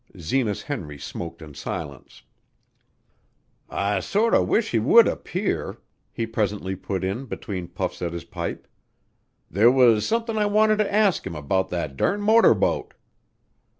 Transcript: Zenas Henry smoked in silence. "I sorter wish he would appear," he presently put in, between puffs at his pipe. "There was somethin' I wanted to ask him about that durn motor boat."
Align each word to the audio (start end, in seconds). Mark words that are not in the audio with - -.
Zenas 0.19 0.63
Henry 0.63 0.97
smoked 0.97 1.43
in 1.43 1.53
silence. 1.53 2.23
"I 3.69 3.99
sorter 3.99 4.41
wish 4.41 4.71
he 4.71 4.79
would 4.79 5.07
appear," 5.07 5.77
he 6.11 6.25
presently 6.25 6.75
put 6.75 7.03
in, 7.03 7.25
between 7.25 7.67
puffs 7.67 8.01
at 8.01 8.11
his 8.11 8.23
pipe. 8.25 8.65
"There 9.51 9.69
was 9.69 10.03
somethin' 10.03 10.39
I 10.39 10.47
wanted 10.47 10.79
to 10.79 10.91
ask 10.91 11.23
him 11.23 11.35
about 11.35 11.69
that 11.69 11.97
durn 11.97 12.19
motor 12.19 12.55
boat." 12.55 12.95